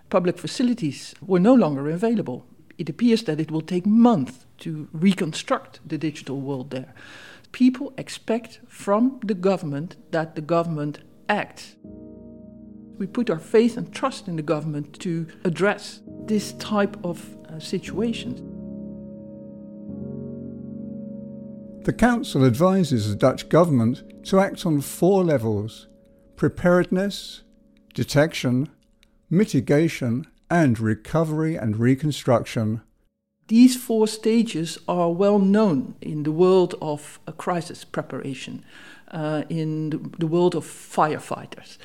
Public 0.09 0.37
facilities 0.37 1.15
were 1.25 1.39
no 1.39 1.53
longer 1.53 1.89
available. 1.89 2.45
It 2.77 2.89
appears 2.89 3.23
that 3.23 3.39
it 3.39 3.49
will 3.49 3.61
take 3.61 3.85
months 3.85 4.45
to 4.57 4.89
reconstruct 4.91 5.79
the 5.87 5.97
digital 5.97 6.41
world 6.41 6.71
there. 6.71 6.93
People 7.53 7.93
expect 7.97 8.59
from 8.67 9.21
the 9.23 9.33
government 9.33 9.95
that 10.11 10.35
the 10.35 10.41
government 10.41 10.99
acts 11.29 11.75
we 13.01 13.07
put 13.07 13.31
our 13.31 13.39
faith 13.39 13.77
and 13.77 13.91
trust 13.91 14.27
in 14.27 14.35
the 14.35 14.43
government 14.43 14.99
to 14.99 15.25
address 15.43 16.01
this 16.27 16.53
type 16.53 16.95
of 17.03 17.35
uh, 17.49 17.57
situations. 17.57 18.39
The 21.83 21.93
Council 21.93 22.45
advises 22.45 23.09
the 23.09 23.15
Dutch 23.15 23.49
government 23.49 24.23
to 24.25 24.39
act 24.39 24.67
on 24.67 24.81
four 24.81 25.23
levels 25.23 25.87
preparedness, 26.35 27.41
detection, 27.95 28.69
mitigation, 29.31 30.27
and 30.51 30.79
recovery 30.79 31.55
and 31.55 31.77
reconstruction. 31.77 32.81
These 33.47 33.75
four 33.77 34.07
stages 34.07 34.77
are 34.87 35.11
well 35.11 35.39
known 35.39 35.95
in 36.01 36.21
the 36.21 36.31
world 36.31 36.75
of 36.79 37.19
crisis 37.39 37.83
preparation, 37.83 38.63
uh, 39.07 39.41
in 39.49 40.13
the 40.19 40.27
world 40.27 40.53
of 40.53 40.65
firefighters. 40.65 41.79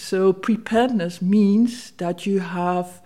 So 0.00 0.32
preparedness 0.32 1.20
means 1.20 1.90
that 1.98 2.24
you 2.24 2.40
have 2.40 3.02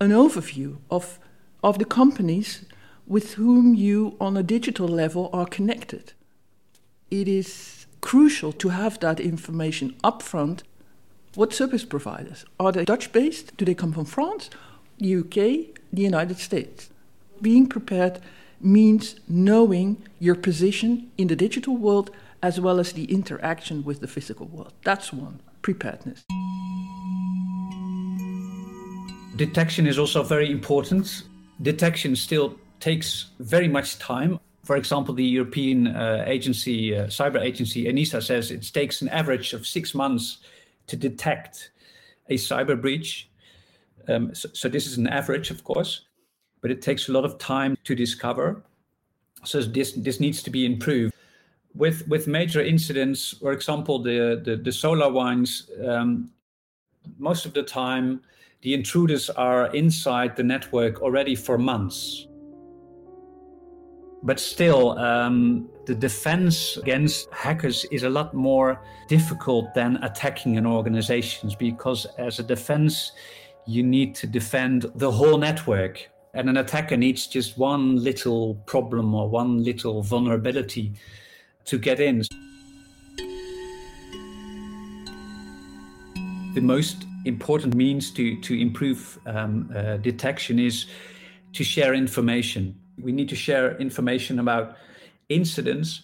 an 0.00 0.10
overview 0.10 0.76
of, 0.90 1.18
of 1.62 1.78
the 1.80 1.84
companies 1.84 2.64
with 3.04 3.34
whom 3.34 3.74
you, 3.74 4.16
on 4.20 4.36
a 4.36 4.44
digital 4.44 4.86
level, 4.86 5.28
are 5.32 5.46
connected. 5.46 6.12
It 7.10 7.26
is 7.26 7.86
crucial 8.00 8.52
to 8.52 8.68
have 8.68 9.00
that 9.00 9.18
information 9.18 9.96
upfront. 10.04 10.62
What 11.34 11.52
service 11.52 11.84
providers? 11.84 12.44
Are 12.60 12.70
they 12.70 12.84
Dutch 12.84 13.12
based? 13.12 13.56
Do 13.56 13.64
they 13.64 13.74
come 13.74 13.92
from 13.92 14.04
France, 14.04 14.48
the 14.98 15.16
UK, 15.16 15.76
the 15.92 16.02
United 16.02 16.38
States? 16.38 16.90
Being 17.42 17.66
prepared 17.66 18.20
means 18.60 19.16
knowing 19.28 20.02
your 20.20 20.36
position 20.36 21.10
in 21.18 21.26
the 21.26 21.36
digital 21.36 21.76
world 21.76 22.10
as 22.40 22.60
well 22.60 22.78
as 22.78 22.92
the 22.92 23.04
interaction 23.04 23.82
with 23.82 24.00
the 24.00 24.08
physical 24.08 24.46
world. 24.46 24.72
That's 24.84 25.12
one 25.12 25.40
preparedness. 25.66 26.22
Detection 29.36 29.86
is 29.86 29.98
also 29.98 30.22
very 30.22 30.50
important. 30.50 31.24
Detection 31.60 32.16
still 32.16 32.58
takes 32.80 33.26
very 33.38 33.68
much 33.68 33.98
time. 33.98 34.40
For 34.64 34.76
example, 34.76 35.14
the 35.14 35.24
European 35.24 35.88
uh, 35.88 36.24
agency, 36.26 36.96
uh, 36.96 37.06
cyber 37.06 37.40
agency 37.40 37.84
ENISA 37.84 38.22
says 38.22 38.50
it 38.50 38.70
takes 38.72 39.02
an 39.02 39.08
average 39.10 39.52
of 39.52 39.66
six 39.66 39.94
months 39.94 40.38
to 40.86 40.96
detect 40.96 41.70
a 42.30 42.34
cyber 42.34 42.80
breach. 42.80 43.28
Um, 44.08 44.34
so, 44.34 44.48
so, 44.52 44.68
this 44.68 44.86
is 44.86 44.96
an 44.96 45.06
average, 45.06 45.50
of 45.50 45.64
course, 45.64 46.06
but 46.62 46.70
it 46.70 46.80
takes 46.80 47.08
a 47.08 47.12
lot 47.12 47.24
of 47.24 47.38
time 47.38 47.76
to 47.84 47.94
discover. 47.94 48.62
So 49.44 49.60
this 49.62 49.92
this 49.92 50.18
needs 50.18 50.42
to 50.44 50.50
be 50.50 50.64
improved 50.64 51.14
with 51.74 52.06
with 52.08 52.26
major 52.26 52.62
incidents, 52.62 53.36
for 53.40 53.52
example, 53.52 53.98
the 54.02 54.40
the, 54.42 54.56
the 54.56 54.70
SolarWinds, 54.70 55.86
um, 55.86 56.30
most 57.18 57.46
of 57.46 57.52
the 57.52 57.62
time 57.62 58.22
the 58.62 58.74
intruders 58.74 59.30
are 59.30 59.74
inside 59.74 60.36
the 60.36 60.42
network 60.42 61.02
already 61.02 61.34
for 61.34 61.58
months. 61.58 62.26
But 64.22 64.40
still, 64.40 64.98
um, 64.98 65.68
the 65.86 65.94
defense 65.94 66.76
against 66.78 67.32
hackers 67.32 67.84
is 67.92 68.02
a 68.02 68.10
lot 68.10 68.34
more 68.34 68.82
difficult 69.08 69.72
than 69.74 70.02
attacking 70.02 70.56
an 70.56 70.66
organization 70.66 71.52
because, 71.58 72.06
as 72.18 72.40
a 72.40 72.42
defense, 72.42 73.12
you 73.66 73.82
need 73.82 74.14
to 74.16 74.26
defend 74.26 74.86
the 74.96 75.10
whole 75.10 75.38
network. 75.38 76.08
And 76.34 76.48
an 76.48 76.56
attacker 76.56 76.96
needs 76.96 77.26
just 77.26 77.56
one 77.56 78.02
little 78.02 78.56
problem 78.66 79.14
or 79.14 79.28
one 79.28 79.62
little 79.62 80.02
vulnerability 80.02 80.92
to 81.66 81.78
get 81.78 82.00
in. 82.00 82.22
The 86.54 86.60
most 86.62 87.06
important 87.26 87.74
means 87.74 88.10
to, 88.12 88.40
to 88.40 88.54
improve 88.54 89.18
um, 89.26 89.70
uh, 89.74 89.96
detection 89.98 90.58
is 90.58 90.86
to 91.52 91.64
share 91.64 91.94
information. 91.94 92.78
We 93.00 93.12
need 93.12 93.28
to 93.28 93.36
share 93.36 93.76
information 93.78 94.38
about 94.38 94.76
incidents, 95.28 96.02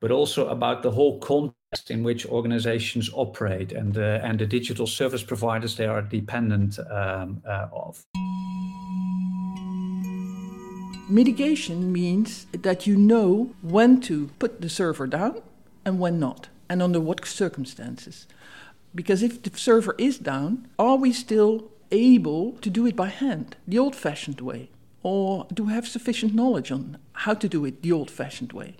but 0.00 0.10
also 0.10 0.48
about 0.48 0.82
the 0.82 0.90
whole 0.90 1.18
context 1.18 1.90
in 1.90 2.02
which 2.02 2.26
organizations 2.26 3.10
operate 3.14 3.72
and, 3.72 3.96
uh, 3.96 4.20
and 4.22 4.38
the 4.38 4.46
digital 4.46 4.86
service 4.86 5.22
providers 5.22 5.76
they 5.76 5.86
are 5.86 6.02
dependent 6.02 6.78
um, 6.90 7.42
uh, 7.46 7.68
of. 7.72 8.04
Mitigation 11.10 11.90
means 11.90 12.46
that 12.52 12.86
you 12.86 12.94
know 12.94 13.54
when 13.62 14.00
to 14.02 14.28
put 14.38 14.60
the 14.60 14.68
server 14.68 15.06
down 15.06 15.40
and 15.84 15.98
when 15.98 16.20
not, 16.20 16.48
and 16.68 16.82
under 16.82 17.00
what 17.00 17.24
circumstances. 17.24 18.26
Because 18.94 19.22
if 19.22 19.42
the 19.42 19.56
server 19.58 19.94
is 19.98 20.18
down, 20.18 20.68
are 20.78 20.96
we 20.96 21.12
still 21.12 21.70
able 21.90 22.52
to 22.60 22.70
do 22.70 22.86
it 22.86 22.96
by 22.96 23.08
hand, 23.08 23.56
the 23.66 23.78
old 23.78 23.94
fashioned 23.94 24.40
way? 24.40 24.70
Or 25.02 25.46
do 25.52 25.64
we 25.64 25.72
have 25.72 25.86
sufficient 25.86 26.34
knowledge 26.34 26.70
on 26.70 26.98
how 27.12 27.34
to 27.34 27.48
do 27.48 27.64
it 27.64 27.82
the 27.82 27.92
old 27.92 28.10
fashioned 28.10 28.52
way? 28.52 28.76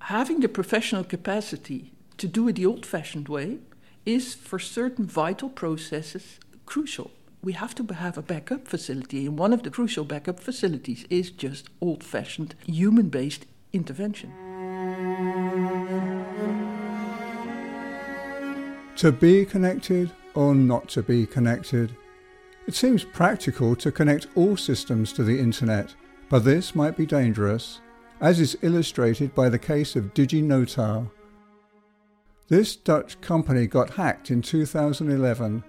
Having 0.00 0.40
the 0.40 0.48
professional 0.48 1.04
capacity 1.04 1.92
to 2.18 2.26
do 2.26 2.48
it 2.48 2.56
the 2.56 2.66
old 2.66 2.84
fashioned 2.84 3.28
way 3.28 3.58
is, 4.04 4.34
for 4.34 4.58
certain 4.58 5.06
vital 5.06 5.48
processes, 5.48 6.38
crucial 6.66 7.10
we 7.44 7.52
have 7.52 7.74
to 7.74 7.84
have 7.92 8.16
a 8.16 8.22
backup 8.22 8.66
facility, 8.66 9.26
and 9.26 9.38
one 9.38 9.52
of 9.52 9.62
the 9.62 9.70
crucial 9.70 10.04
backup 10.04 10.40
facilities 10.40 11.04
is 11.10 11.30
just 11.30 11.68
old 11.80 12.02
fashioned 12.02 12.54
human 12.66 13.10
based 13.10 13.44
intervention. 13.72 14.43
To 18.96 19.10
be 19.10 19.44
connected 19.44 20.12
or 20.34 20.54
not 20.54 20.88
to 20.90 21.02
be 21.02 21.26
connected? 21.26 21.96
It 22.66 22.74
seems 22.74 23.02
practical 23.02 23.74
to 23.76 23.90
connect 23.90 24.28
all 24.36 24.56
systems 24.56 25.12
to 25.14 25.24
the 25.24 25.38
internet, 25.38 25.94
but 26.28 26.44
this 26.44 26.74
might 26.74 26.96
be 26.96 27.04
dangerous, 27.04 27.80
as 28.20 28.38
is 28.38 28.56
illustrated 28.62 29.34
by 29.34 29.48
the 29.48 29.58
case 29.58 29.96
of 29.96 30.14
DigiNotar. 30.14 31.10
This 32.48 32.76
Dutch 32.76 33.20
company 33.20 33.66
got 33.66 33.90
hacked 33.90 34.30
in 34.30 34.42
2011 34.42 35.64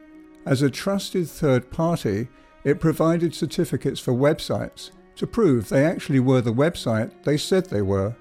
as 0.45 0.61
a 0.61 0.69
trusted 0.69 1.27
third 1.27 1.71
party, 1.71 2.27
it 2.63 2.79
provided 2.79 3.33
certificates 3.33 3.99
for 3.99 4.13
websites 4.13 4.91
to 5.15 5.25
prove 5.25 5.69
they 5.69 5.83
actually 5.83 6.19
were 6.19 6.41
the 6.41 6.53
website 6.53 7.11
they 7.23 7.37
said 7.37 7.65
they 7.65 7.81
were. 7.81 8.15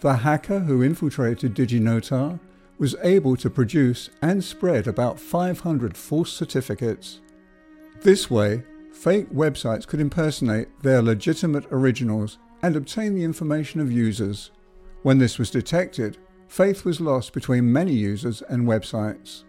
The 0.00 0.16
hacker 0.16 0.60
who 0.60 0.82
infiltrated 0.82 1.54
DigiNotar 1.54 2.40
was 2.80 2.96
able 3.02 3.36
to 3.36 3.50
produce 3.50 4.08
and 4.22 4.42
spread 4.42 4.86
about 4.86 5.20
500 5.20 5.96
false 5.96 6.32
certificates. 6.32 7.20
This 8.00 8.30
way, 8.30 8.64
fake 8.90 9.30
websites 9.30 9.86
could 9.86 10.00
impersonate 10.00 10.68
their 10.82 11.02
legitimate 11.02 11.66
originals 11.70 12.38
and 12.62 12.74
obtain 12.74 13.14
the 13.14 13.22
information 13.22 13.80
of 13.80 13.92
users. 13.92 14.50
When 15.02 15.18
this 15.18 15.38
was 15.38 15.50
detected, 15.50 16.16
faith 16.48 16.86
was 16.86 17.02
lost 17.02 17.34
between 17.34 17.70
many 17.70 17.92
users 17.92 18.42
and 18.48 18.66
websites. 18.66 19.44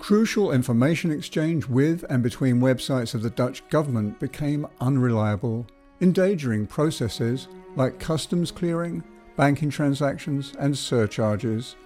Crucial 0.00 0.50
information 0.50 1.12
exchange 1.12 1.66
with 1.68 2.04
and 2.10 2.20
between 2.20 2.60
websites 2.60 3.14
of 3.14 3.22
the 3.22 3.30
Dutch 3.30 3.66
government 3.68 4.18
became 4.18 4.66
unreliable, 4.80 5.66
endangering 6.00 6.66
processes 6.66 7.46
like 7.76 8.00
customs 8.00 8.50
clearing, 8.50 9.04
banking 9.36 9.70
transactions, 9.70 10.52
and 10.58 10.76
surcharges. 10.76 11.76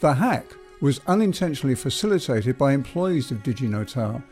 The 0.00 0.14
hack 0.14 0.46
was 0.80 1.00
unintentionally 1.06 1.74
facilitated 1.74 2.58
by 2.58 2.72
employees 2.72 3.30
of 3.30 3.42
DigiNotar, 3.42 4.22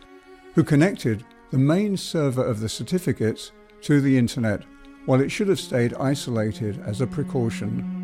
who 0.55 0.65
connected 0.65 1.25
the 1.51 1.59
main 1.59 1.97
server 1.97 2.45
of 2.45 2.61
the 2.61 2.69
certificates 2.69 3.53
to 3.83 4.01
the 4.01 4.19
internet, 4.19 4.63
while 5.07 5.21
it 5.21 5.31
should 5.31 5.49
have 5.49 5.61
stayed 5.61 5.95
isolated 5.95 6.83
as 6.85 7.01
a 7.01 7.07
precaution. 7.07 7.99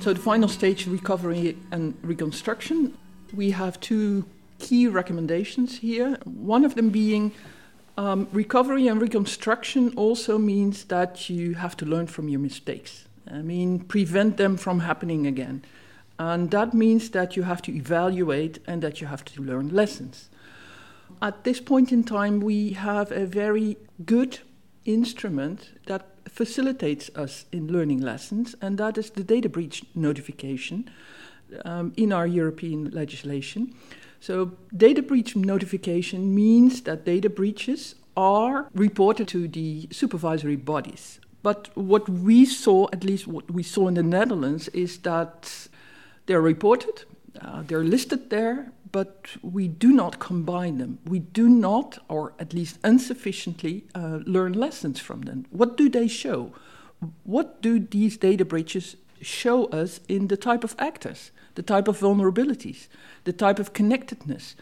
So, 0.00 0.12
the 0.12 0.20
final 0.20 0.48
stage, 0.48 0.86
recovery 0.86 1.56
and 1.70 1.96
reconstruction, 2.02 2.96
we 3.32 3.52
have 3.52 3.80
two 3.80 4.26
key 4.58 4.86
recommendations 4.86 5.78
here. 5.78 6.18
One 6.24 6.64
of 6.64 6.74
them 6.74 6.90
being 6.90 7.32
um, 7.96 8.28
recovery 8.32 8.88
and 8.88 9.00
reconstruction 9.00 9.92
also 9.96 10.38
means 10.38 10.84
that 10.84 11.30
you 11.30 11.54
have 11.54 11.76
to 11.78 11.86
learn 11.86 12.06
from 12.06 12.28
your 12.28 12.40
mistakes. 12.40 13.06
I 13.30 13.42
mean, 13.42 13.80
prevent 13.80 14.36
them 14.36 14.56
from 14.56 14.80
happening 14.80 15.26
again. 15.26 15.64
And 16.18 16.50
that 16.50 16.74
means 16.74 17.10
that 17.10 17.36
you 17.36 17.42
have 17.42 17.62
to 17.62 17.74
evaluate 17.74 18.58
and 18.66 18.82
that 18.82 19.00
you 19.00 19.06
have 19.06 19.24
to 19.26 19.42
learn 19.42 19.68
lessons. 19.68 20.28
At 21.22 21.44
this 21.44 21.60
point 21.60 21.92
in 21.92 22.04
time, 22.04 22.40
we 22.40 22.70
have 22.72 23.10
a 23.10 23.26
very 23.26 23.76
good 24.04 24.40
instrument 24.84 25.70
that 25.86 26.06
facilitates 26.28 27.10
us 27.14 27.46
in 27.52 27.72
learning 27.72 28.00
lessons, 28.00 28.54
and 28.60 28.78
that 28.78 28.98
is 28.98 29.10
the 29.10 29.24
data 29.24 29.48
breach 29.48 29.84
notification 29.94 30.90
um, 31.64 31.92
in 31.96 32.12
our 32.12 32.26
European 32.26 32.90
legislation. 32.90 33.74
So, 34.24 34.52
data 34.74 35.02
breach 35.02 35.36
notification 35.36 36.34
means 36.34 36.80
that 36.84 37.04
data 37.04 37.28
breaches 37.28 37.94
are 38.16 38.70
reported 38.72 39.28
to 39.28 39.46
the 39.46 39.86
supervisory 39.92 40.56
bodies. 40.56 41.20
But 41.42 41.68
what 41.74 42.08
we 42.08 42.46
saw, 42.46 42.88
at 42.90 43.04
least 43.04 43.26
what 43.26 43.50
we 43.50 43.62
saw 43.62 43.86
in 43.86 43.94
the 43.94 44.02
Netherlands, 44.02 44.68
is 44.68 44.96
that 45.00 45.68
they're 46.24 46.40
reported, 46.40 47.04
uh, 47.38 47.64
they're 47.66 47.84
listed 47.84 48.30
there, 48.30 48.72
but 48.92 49.28
we 49.42 49.68
do 49.68 49.92
not 49.92 50.20
combine 50.20 50.78
them. 50.78 51.00
We 51.04 51.18
do 51.18 51.46
not, 51.46 51.98
or 52.08 52.32
at 52.38 52.54
least 52.54 52.78
insufficiently, 52.82 53.84
uh, 53.94 54.20
learn 54.24 54.54
lessons 54.54 55.00
from 55.00 55.20
them. 55.22 55.44
What 55.50 55.76
do 55.76 55.90
they 55.90 56.08
show? 56.08 56.50
What 57.24 57.60
do 57.60 57.78
these 57.78 58.16
data 58.16 58.46
breaches 58.46 58.96
show 59.20 59.66
us 59.66 60.00
in 60.08 60.28
the 60.28 60.38
type 60.38 60.64
of 60.64 60.74
actors, 60.78 61.30
the 61.54 61.62
type 61.62 61.88
of 61.88 61.98
vulnerabilities, 61.98 62.88
the 63.24 63.32
type 63.32 63.58
of 63.58 63.72
connectedness? 63.72 64.56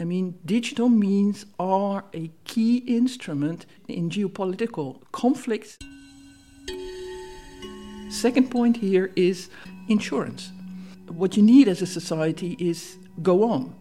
I 0.00 0.04
mean, 0.04 0.38
digital 0.44 0.88
means 0.88 1.46
are 1.58 2.04
a 2.12 2.30
key 2.44 2.78
instrument 2.78 3.66
in 3.88 4.10
geopolitical 4.10 5.00
conflicts. 5.12 5.78
Second 8.10 8.50
point 8.50 8.78
here 8.78 9.12
is 9.16 9.48
insurance. 9.88 10.50
What 11.08 11.36
you 11.36 11.42
need 11.42 11.68
as 11.68 11.82
a 11.82 11.86
society 11.86 12.56
is 12.58 12.96
go 13.22 13.44
on. 13.44 13.74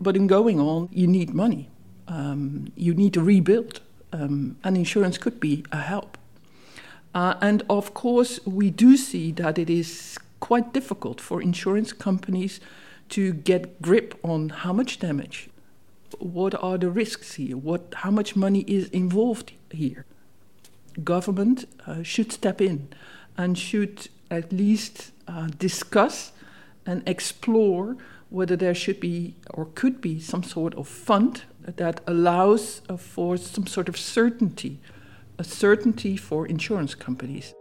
But 0.00 0.16
in 0.16 0.26
going 0.26 0.60
on, 0.60 0.88
you 0.92 1.06
need 1.06 1.34
money. 1.34 1.68
Um, 2.08 2.72
you 2.76 2.94
need 2.94 3.14
to 3.14 3.22
rebuild. 3.22 3.80
Um, 4.12 4.56
and 4.64 4.76
insurance 4.76 5.18
could 5.18 5.40
be 5.40 5.64
a 5.72 5.78
help. 5.78 6.18
Uh, 7.14 7.34
and 7.40 7.62
of 7.68 7.94
course, 7.94 8.40
we 8.46 8.70
do 8.70 8.96
see 8.96 9.32
that 9.32 9.58
it 9.58 9.70
is 9.70 10.18
quite 10.40 10.72
difficult 10.72 11.20
for 11.20 11.40
insurance 11.40 11.92
companies 11.92 12.60
to 13.10 13.32
get 13.32 13.80
grip 13.82 14.18
on 14.22 14.48
how 14.48 14.72
much 14.72 14.98
damage, 14.98 15.50
what 16.18 16.54
are 16.62 16.78
the 16.78 16.90
risks 16.90 17.34
here, 17.34 17.56
what, 17.56 17.94
how 17.98 18.10
much 18.10 18.34
money 18.34 18.60
is 18.66 18.88
involved 18.88 19.52
here. 19.70 20.06
Government 21.04 21.66
uh, 21.86 22.02
should 22.02 22.32
step 22.32 22.60
in 22.60 22.88
and 23.36 23.58
should 23.58 24.08
at 24.30 24.52
least 24.52 25.12
uh, 25.28 25.48
discuss 25.58 26.32
and 26.86 27.02
explore 27.06 27.96
whether 28.28 28.56
there 28.56 28.74
should 28.74 29.00
be 29.00 29.34
or 29.50 29.66
could 29.66 30.00
be 30.00 30.20
some 30.20 30.42
sort 30.42 30.74
of 30.74 30.88
fund 30.88 31.42
that 31.62 32.00
allows 32.06 32.82
uh, 32.88 32.96
for 32.96 33.36
some 33.36 33.66
sort 33.66 33.88
of 33.88 33.96
certainty, 33.96 34.78
a 35.38 35.44
certainty 35.44 36.16
for 36.16 36.46
insurance 36.46 36.94
companies. 36.94 37.54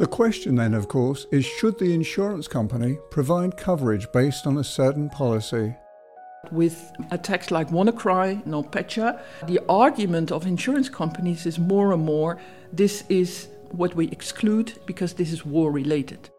The 0.00 0.06
question 0.06 0.54
then, 0.54 0.72
of 0.72 0.88
course, 0.88 1.26
is 1.30 1.44
should 1.44 1.78
the 1.78 1.92
insurance 1.92 2.48
company 2.48 2.96
provide 3.10 3.58
coverage 3.58 4.10
based 4.12 4.46
on 4.46 4.56
a 4.56 4.64
certain 4.64 5.10
policy? 5.10 5.74
With 6.50 6.90
attacks 7.10 7.50
like 7.50 7.68
WannaCry, 7.68 8.46
NotPetya, 8.46 9.20
the 9.46 9.60
argument 9.68 10.32
of 10.32 10.46
insurance 10.46 10.88
companies 10.88 11.44
is 11.44 11.58
more 11.58 11.92
and 11.92 12.02
more 12.02 12.40
this 12.72 13.04
is 13.10 13.48
what 13.72 13.94
we 13.94 14.08
exclude 14.08 14.72
because 14.86 15.12
this 15.12 15.34
is 15.34 15.44
war 15.44 15.70
related. 15.70 16.30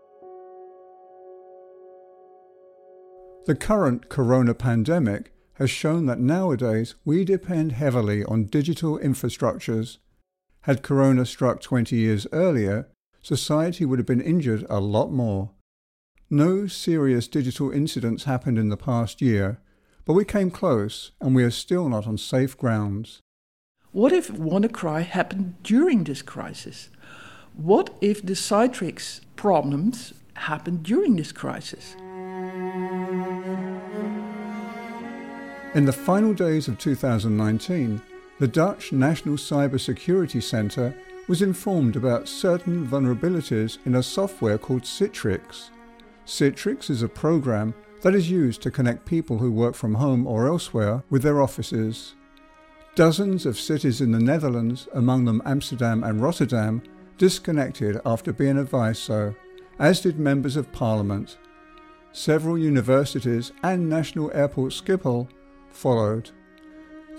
The 3.45 3.53
current 3.53 4.09
corona 4.09 4.55
pandemic 4.55 5.33
has 5.59 5.69
shown 5.69 6.07
that 6.07 6.19
nowadays 6.19 6.95
we 7.05 7.23
depend 7.23 7.73
heavily 7.73 8.23
on 8.23 8.45
digital 8.45 8.97
infrastructures. 8.97 9.99
Had 10.61 10.81
corona 10.81 11.27
struck 11.27 11.61
20 11.61 11.95
years 11.95 12.25
earlier, 12.31 12.87
society 13.21 13.85
would 13.85 13.99
have 13.99 14.05
been 14.05 14.21
injured 14.21 14.65
a 14.69 14.79
lot 14.79 15.11
more. 15.11 15.51
No 16.29 16.67
serious 16.67 17.27
digital 17.27 17.71
incidents 17.71 18.23
happened 18.23 18.57
in 18.57 18.69
the 18.69 18.77
past 18.77 19.21
year, 19.21 19.59
but 20.05 20.13
we 20.13 20.25
came 20.25 20.49
close 20.49 21.11
and 21.19 21.35
we 21.35 21.43
are 21.43 21.51
still 21.51 21.89
not 21.89 22.07
on 22.07 22.17
safe 22.17 22.57
grounds. 22.57 23.21
What 23.91 24.13
if 24.13 24.29
WannaCry 24.29 25.03
happened 25.03 25.55
during 25.63 26.05
this 26.05 26.21
crisis? 26.21 26.89
What 27.53 27.89
if 27.99 28.25
the 28.25 28.33
Citrix 28.33 29.19
problems 29.35 30.13
happened 30.35 30.83
during 30.83 31.17
this 31.17 31.33
crisis? 31.33 31.95
In 35.73 35.85
the 35.85 35.93
final 35.93 36.33
days 36.33 36.67
of 36.67 36.77
2019, 36.79 38.01
the 38.39 38.47
Dutch 38.47 38.91
National 38.91 39.35
Cybersecurity 39.35 40.41
Centre 40.41 40.95
was 41.31 41.41
informed 41.41 41.95
about 41.95 42.27
certain 42.27 42.85
vulnerabilities 42.85 43.77
in 43.85 43.95
a 43.95 44.03
software 44.03 44.57
called 44.57 44.81
Citrix. 44.81 45.69
Citrix 46.25 46.89
is 46.89 47.03
a 47.03 47.07
program 47.07 47.73
that 48.01 48.13
is 48.13 48.29
used 48.29 48.61
to 48.61 48.69
connect 48.69 49.05
people 49.05 49.37
who 49.37 49.49
work 49.49 49.73
from 49.73 49.93
home 49.93 50.27
or 50.27 50.45
elsewhere 50.45 51.05
with 51.09 51.23
their 51.23 51.41
offices. 51.41 52.15
Dozens 52.95 53.45
of 53.45 53.57
cities 53.57 54.01
in 54.01 54.11
the 54.11 54.19
Netherlands, 54.19 54.89
among 54.91 55.23
them 55.23 55.41
Amsterdam 55.45 56.03
and 56.03 56.21
Rotterdam, 56.21 56.83
disconnected 57.17 58.01
after 58.05 58.33
being 58.33 58.57
advised 58.57 59.01
so, 59.01 59.33
as 59.79 60.01
did 60.01 60.19
members 60.19 60.57
of 60.57 60.73
parliament. 60.73 61.37
Several 62.11 62.57
universities 62.57 63.53
and 63.63 63.87
National 63.87 64.33
Airport 64.33 64.73
Schiphol 64.73 65.29
followed. 65.69 66.31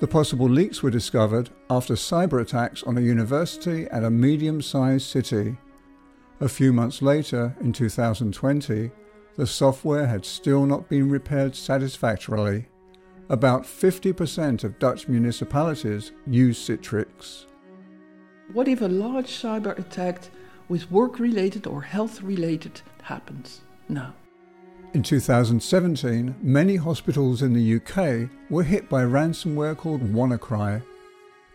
The 0.01 0.07
possible 0.07 0.51
leaks 0.51 0.83
were 0.83 0.90
discovered 0.90 1.48
after 1.72 1.94
cyber 1.94 2.42
attacks 2.42 2.82
on 2.82 2.98
a 2.98 3.00
university 3.00 3.87
and 3.90 4.04
a 4.04 4.11
medium 4.11 4.61
sized 4.61 5.06
city. 5.06 5.56
A 6.40 6.48
few 6.48 6.70
months 6.70 7.00
later, 7.00 7.56
in 7.62 7.72
2020, 7.72 8.90
the 9.37 9.46
software 9.46 10.06
had 10.06 10.26
still 10.26 10.66
not 10.66 10.90
been 10.90 11.08
repaired 11.08 11.56
satisfactorily. 11.56 12.66
About 13.30 13.62
50% 13.62 14.64
of 14.64 14.78
Dutch 14.78 15.08
municipalities 15.08 16.12
use 16.26 16.58
Citrix. 16.68 17.46
What 18.52 18.68
if 18.68 18.82
a 18.82 18.87
large 18.88 19.30
cyber 19.30 19.78
attack 19.78 20.28
with 20.68 20.90
work 20.90 21.18
related 21.18 21.66
or 21.66 21.80
health 21.80 22.20
related 22.20 22.82
happens? 23.02 23.62
No. 23.88 24.12
In 24.92 25.02
2017, 25.02 26.35
many 26.42 26.76
hospitals 26.76 27.40
in 27.40 27.54
the 27.54 27.76
UK 27.76 28.28
were 28.50 28.62
hit 28.62 28.90
by 28.90 29.04
ransomware 29.04 29.74
called 29.74 30.02
WannaCry. 30.02 30.82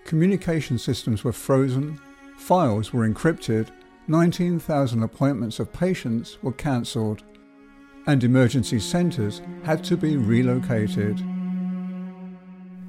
Communication 0.08 0.80
systems 0.80 1.26
were 1.26 1.34
frozen, 1.34 2.00
files 2.38 2.94
were 2.94 3.06
encrypted, 3.06 3.68
19,000 4.08 5.04
appointments 5.04 5.60
of 5.60 5.74
patients 5.74 6.38
were 6.42 6.54
cancelled, 6.54 7.24
and 8.06 8.24
emergency 8.24 8.80
centres 8.80 9.42
had 9.64 9.84
to 9.84 9.98
be 9.98 10.16
relocated. 10.16 11.20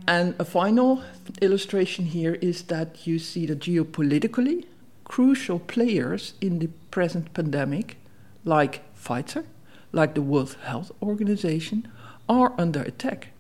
And 0.07 0.37
a 0.39 0.45
final 0.45 1.03
illustration 1.43 2.05
here 2.05 2.35
is 2.35 2.63
that 2.63 3.05
you 3.05 3.19
see 3.19 3.47
the 3.47 3.57
geopolitically 3.57 4.67
crucial 5.03 5.59
players 5.59 6.35
in 6.41 6.61
the 6.61 6.69
present 6.93 7.35
pandemic, 7.35 7.97
like 8.45 8.85
Pfizer, 8.95 9.45
like 9.91 10.15
the 10.15 10.23
World 10.23 10.57
Health 10.63 10.93
Organization, 11.03 11.89
are 12.29 12.55
under 12.57 12.83
attack. 12.83 13.31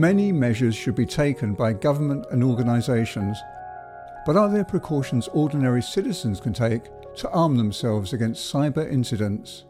Many 0.00 0.32
measures 0.32 0.74
should 0.74 0.94
be 0.94 1.04
taken 1.04 1.52
by 1.52 1.74
government 1.74 2.24
and 2.30 2.42
organisations, 2.42 3.36
but 4.24 4.34
are 4.34 4.48
there 4.48 4.64
precautions 4.64 5.28
ordinary 5.28 5.82
citizens 5.82 6.40
can 6.40 6.54
take 6.54 6.84
to 7.16 7.28
arm 7.28 7.58
themselves 7.58 8.14
against 8.14 8.50
cyber 8.50 8.90
incidents? 8.90 9.66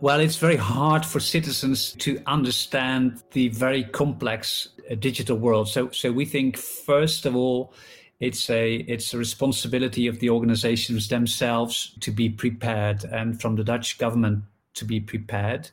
Well, 0.00 0.18
it's 0.18 0.38
very 0.38 0.56
hard 0.56 1.06
for 1.06 1.20
citizens 1.20 1.92
to 2.00 2.20
understand 2.26 3.22
the 3.30 3.50
very 3.50 3.84
complex 3.84 4.70
uh, 4.90 4.96
digital 4.96 5.36
world. 5.36 5.68
So, 5.68 5.88
so 5.90 6.10
we 6.10 6.24
think 6.24 6.56
first 6.56 7.24
of 7.24 7.36
all, 7.36 7.72
it's 8.18 8.50
a 8.50 8.74
it's 8.88 9.14
a 9.14 9.18
responsibility 9.18 10.08
of 10.08 10.18
the 10.18 10.30
organizations 10.30 11.06
themselves 11.06 11.94
to 12.00 12.10
be 12.10 12.28
prepared, 12.28 13.04
and 13.04 13.40
from 13.40 13.54
the 13.54 13.62
Dutch 13.62 13.98
government 13.98 14.42
to 14.74 14.84
be 14.84 14.98
prepared. 14.98 15.70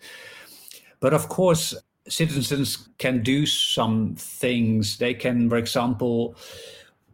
But 0.99 1.15
of 1.15 1.29
course, 1.29 1.73
citizens 2.09 2.89
can 2.97 3.23
do 3.23 3.45
some 3.45 4.15
things. 4.15 4.97
They 4.97 5.13
can, 5.13 5.49
for 5.49 5.57
example, 5.57 6.35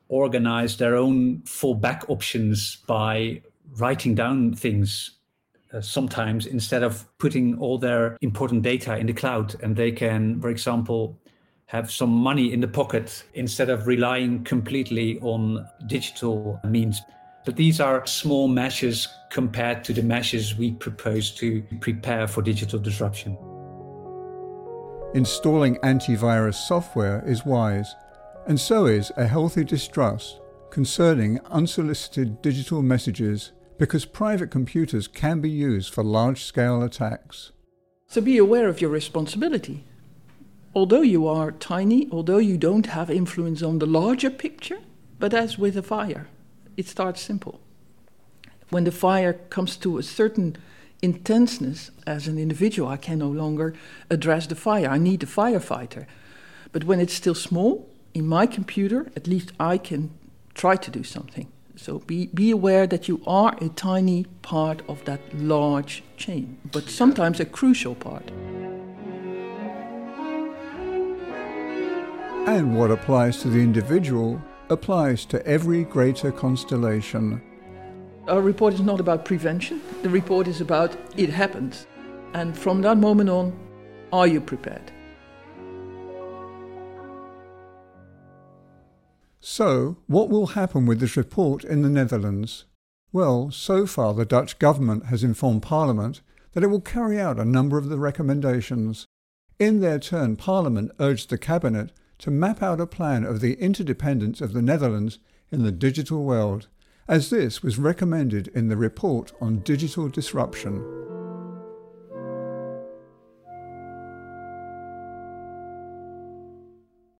organize 0.10 0.78
their 0.78 0.96
own 0.96 1.40
fallback 1.40 2.10
options 2.10 2.78
by 2.88 3.42
writing 3.78 4.16
down 4.16 4.54
things 4.54 5.12
uh, 5.74 5.82
sometimes 5.82 6.46
instead 6.46 6.84
of 6.84 7.06
putting 7.18 7.58
all 7.60 7.78
their 7.78 8.18
important 8.22 8.62
data 8.62 8.98
in 8.98 9.08
the 9.08 9.14
cloud. 9.14 9.56
And 9.64 9.76
they 9.76 9.92
can, 9.92 10.40
for 10.40 10.50
example, 10.50 11.18
have 11.66 11.90
some 11.90 12.12
money 12.12 12.54
in 12.54 12.60
the 12.60 12.68
pocket 12.68 13.24
instead 13.34 13.70
of 13.70 13.88
relying 13.88 14.44
completely 14.44 15.20
on 15.22 15.66
digital 15.88 16.60
means. 16.64 17.02
But 17.46 17.56
these 17.56 17.82
are 17.82 18.06
small 18.06 18.48
measures 18.48 19.08
compared 19.32 19.84
to 19.86 19.94
the 19.94 20.04
measures 20.04 20.56
we 20.56 20.72
propose 20.74 21.32
to 21.32 21.64
prepare 21.82 22.28
for 22.28 22.42
digital 22.42 22.80
disruption. 22.80 23.36
Installing 25.14 25.76
antivirus 25.84 26.56
software 26.56 27.24
is 27.28 27.46
wise, 27.46 27.96
and 28.48 28.60
so 28.60 28.88
is 28.88 29.12
a 29.16 29.28
healthy 29.28 29.64
distrust 29.64 30.40
concerning 30.72 31.40
unsolicited 31.52 32.42
digital 32.42 32.82
messages 32.82 33.52
because 33.78 34.06
private 34.06 34.50
computers 34.50 35.08
can 35.08 35.40
be 35.40 35.52
used 35.52 35.94
for 35.94 36.04
large 36.04 36.44
scale 36.44 36.82
attacks. 36.82 37.52
So 38.08 38.22
be 38.22 38.40
aware 38.40 38.68
of 38.68 38.82
your 38.82 38.90
responsibility. 38.90 39.84
Although 40.74 41.02
you 41.02 41.28
are 41.28 41.52
tiny, 41.52 42.10
although 42.12 42.40
you 42.40 42.58
don't 42.58 42.88
have 42.88 43.12
influence 43.12 43.62
on 43.62 43.78
the 43.78 43.86
larger 43.86 44.32
picture, 44.32 44.80
but 45.20 45.32
as 45.32 45.60
with 45.60 45.78
a 45.78 45.84
fire, 45.84 46.28
it 46.76 46.88
starts 46.88 47.22
simple. 47.22 47.62
When 48.72 48.84
the 48.84 48.92
fire 48.92 49.34
comes 49.34 49.78
to 49.78 50.00
a 50.00 50.04
certain 50.04 50.58
intenseness 51.04 51.92
as 52.08 52.28
an 52.28 52.40
individual, 52.40 52.88
I 52.88 52.98
can 52.98 53.20
no 53.20 53.28
longer 53.28 53.76
address 54.10 54.48
the 54.48 54.56
fire. 54.56 54.88
I 54.88 54.98
need 54.98 55.20
the 55.20 55.26
firefighter. 55.28 56.08
But 56.72 56.86
when 56.86 57.00
it's 57.00 57.14
still 57.14 57.36
small, 57.36 57.90
in 58.14 58.26
my 58.26 58.48
computer, 58.48 59.12
at 59.16 59.28
least 59.28 59.52
I 59.60 59.78
can 59.78 60.12
try 60.54 60.78
to 60.78 60.90
do 60.90 61.04
something. 61.04 61.52
So 61.76 62.00
be, 62.00 62.28
be 62.28 62.52
aware 62.52 62.88
that 62.88 63.08
you 63.08 63.22
are 63.28 63.56
a 63.60 63.68
tiny 63.70 64.26
part 64.44 64.82
of 64.88 65.04
that 65.06 65.20
large 65.36 66.04
chain, 66.16 66.58
but 66.72 66.90
sometimes 66.90 67.40
a 67.40 67.46
crucial 67.46 67.96
part. 67.96 68.32
And 72.48 72.78
what 72.78 72.92
applies 72.92 73.42
to 73.42 73.50
the 73.50 73.60
individual 73.60 74.42
applies 74.70 75.26
to 75.26 75.46
every 75.46 75.84
greater 75.84 76.32
constellation. 76.32 77.42
Our 78.26 78.42
report 78.42 78.74
is 78.74 78.80
not 78.80 79.02
about 79.02 79.26
prevention, 79.26 79.82
the 80.02 80.10
report 80.10 80.48
is 80.48 80.62
about 80.62 80.96
it 81.18 81.30
happened. 81.30 81.86
And 82.34 82.58
from 82.58 82.82
that 82.82 82.98
moment 82.98 83.30
on, 83.30 83.60
are 84.14 84.28
you 84.28 84.40
prepared? 84.40 84.94
So, 89.42 89.98
what 90.08 90.30
will 90.30 90.48
happen 90.48 90.86
with 90.86 91.02
this 91.02 91.18
report 91.18 91.66
in 91.66 91.82
the 91.82 91.90
Netherlands? 91.90 92.64
Well, 93.12 93.52
so 93.52 93.86
far 93.86 94.14
the 94.14 94.26
Dutch 94.26 94.58
government 94.58 95.08
has 95.08 95.24
informed 95.24 95.62
Parliament 95.62 96.22
that 96.54 96.64
it 96.64 96.68
will 96.68 96.80
carry 96.80 97.20
out 97.20 97.40
a 97.40 97.46
number 97.46 97.78
of 97.78 97.90
the 97.90 97.98
recommendations. 97.98 99.06
In 99.60 99.82
their 99.82 100.00
turn, 100.00 100.38
Parliament 100.38 100.92
urged 100.98 101.30
the 101.30 101.38
Cabinet 101.38 101.92
to 102.20 102.32
map 102.32 102.64
out 102.64 102.80
a 102.80 102.88
plan 102.88 103.26
of 103.26 103.42
the 103.42 103.56
interdependence 103.56 104.40
of 104.40 104.54
the 104.54 104.62
Netherlands 104.62 105.20
in 105.52 105.64
the 105.64 105.72
digital 105.74 106.24
world, 106.24 106.70
as 107.08 107.30
this 107.30 107.62
was 107.62 107.78
recommended 107.78 108.48
in 108.50 108.68
the 108.70 108.78
report 108.78 109.34
on 109.42 109.60
digital 109.60 110.08
disruption. 110.08 111.13